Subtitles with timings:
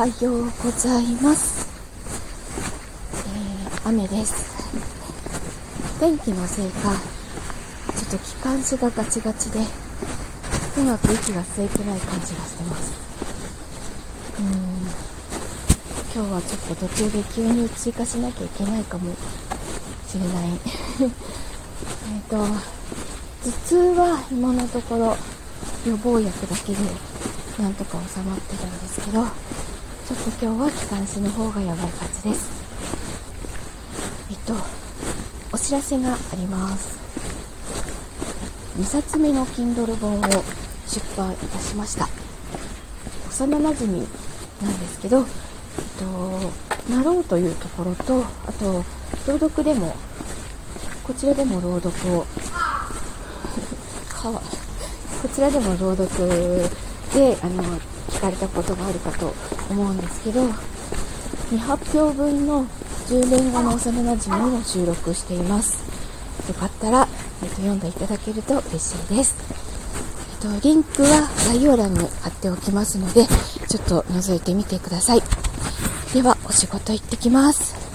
[0.00, 1.68] はようございます、
[3.12, 4.48] えー、雨です。
[6.00, 6.94] 天気のせいか
[7.94, 12.94] ちょっと気管支がガチガチでうまく息が吸えてない感じがしてます。
[14.38, 14.46] うん。
[16.14, 19.14] 今日はちょっと途中で急に追加しなきゃいけないかも
[20.08, 20.32] しれない。
[21.04, 25.14] えっと頭痛は今のところ
[25.86, 26.78] 予防薬だけで
[27.58, 29.26] なんとか収まってるんですけど
[30.10, 32.50] ちょっと今日は気管支の方がやばい感じです。
[34.28, 34.54] えっと
[35.52, 36.98] お知らせがあります。
[38.76, 40.22] 2冊目の Kindle 本を
[40.88, 42.08] 出版いたしました。
[43.28, 44.00] 幼なじみ
[44.60, 45.26] なんですけど、えっ
[46.88, 48.84] と、なろうというところとあと
[49.28, 49.94] 朗読でも
[51.04, 52.26] こちらでも朗読を
[55.22, 56.68] こちらでも朗読
[57.14, 57.62] であの
[58.10, 59.34] 聞かれたことがあるかと
[59.70, 60.46] 思うんですけど
[61.50, 62.64] 未発表分の
[63.08, 65.82] 10年後の幼なじみを収録しています。
[66.48, 67.08] よかったら、
[67.42, 69.36] えっと、読んでいただけると嬉しいです、
[70.42, 73.26] えっと、リンクは概要欄に貼っておきますので
[73.68, 75.22] ちょっと覗いてみてください。
[76.12, 77.89] ではお仕事行ってきます。